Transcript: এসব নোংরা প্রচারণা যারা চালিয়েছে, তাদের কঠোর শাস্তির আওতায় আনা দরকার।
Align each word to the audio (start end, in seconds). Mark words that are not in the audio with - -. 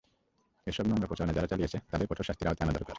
এসব 0.67 0.85
নোংরা 0.87 1.07
প্রচারণা 1.07 1.33
যারা 1.33 1.47
চালিয়েছে, 1.47 1.77
তাদের 1.91 2.07
কঠোর 2.07 2.23
শাস্তির 2.23 2.47
আওতায় 2.47 2.65
আনা 2.67 2.73
দরকার। 2.73 2.89